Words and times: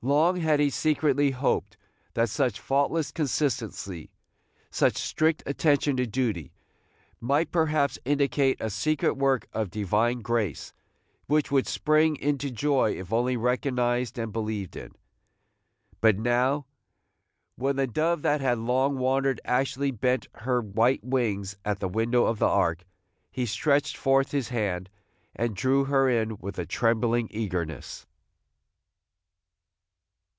Long 0.00 0.36
had 0.36 0.60
he 0.60 0.70
secretly 0.70 1.32
hoped 1.32 1.76
that 2.14 2.28
such 2.28 2.60
faultless 2.60 3.10
consistency, 3.10 4.12
such 4.70 4.96
strict 4.96 5.42
attention 5.44 5.96
to 5.96 6.06
duty, 6.06 6.52
might 7.20 7.50
perhaps 7.50 7.98
indicate 8.04 8.58
a 8.60 8.70
secret 8.70 9.14
work 9.14 9.48
of 9.52 9.72
divine 9.72 10.20
grace, 10.20 10.72
which 11.26 11.50
would 11.50 11.66
spring 11.66 12.14
into 12.14 12.48
joy 12.48 12.92
if 12.92 13.12
only 13.12 13.36
recognized 13.36 14.18
and 14.20 14.32
believed 14.32 14.76
in. 14.76 14.92
But 16.00 16.16
now, 16.16 16.66
when 17.56 17.74
the 17.74 17.88
dove 17.88 18.22
that 18.22 18.40
had 18.40 18.58
long 18.58 18.98
wandered 18.98 19.40
actually 19.44 19.90
bent 19.90 20.28
her 20.36 20.60
white 20.62 21.02
wings 21.02 21.56
at 21.64 21.80
the 21.80 21.88
window 21.88 22.24
of 22.24 22.38
the 22.38 22.46
ark, 22.46 22.84
he 23.32 23.44
stretched 23.46 23.96
forth 23.96 24.30
his 24.30 24.50
hand 24.50 24.90
and 25.34 25.56
drew 25.56 25.86
her 25.86 26.08
in 26.08 26.36
with 26.36 26.56
a 26.56 26.66
trembling 26.66 27.26
eagerness. 27.32 28.04